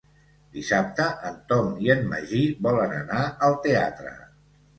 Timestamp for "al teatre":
3.51-4.17